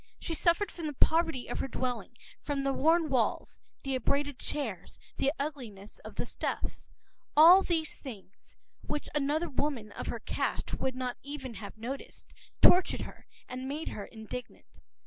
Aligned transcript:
She 0.19 0.33
suffered 0.33 0.71
from 0.71 0.87
the 0.87 0.93
poverty 0.93 1.47
of 1.47 1.59
her 1.59 1.67
dwelling, 1.67 2.17
from 2.41 2.63
the 2.63 2.73
worn 2.73 3.07
walls, 3.07 3.61
the 3.83 3.93
abraded 3.93 4.39
chairs, 4.39 4.97
the 5.17 5.31
ugliness 5.37 5.99
of 5.99 6.15
the 6.15 6.25
stuffs. 6.25 6.89
All 7.37 7.61
these 7.61 7.95
things, 7.97 8.57
which 8.81 9.09
another 9.13 9.47
woman 9.47 9.91
of 9.91 10.07
her 10.07 10.19
caste 10.19 10.73
would 10.73 10.95
not 10.95 11.17
even 11.21 11.53
have 11.53 11.77
noticed, 11.77 12.33
tortured 12.63 13.01
her 13.01 13.27
and 13.47 13.67
made 13.69 13.89
her 13.89 14.05
indignant. 14.05 14.81